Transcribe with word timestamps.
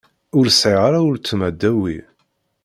Ur 0.37 0.45
sεiɣ 0.59 0.81
ara 0.87 1.05
uletma 1.07 1.49
ddaw-i. 1.53 1.97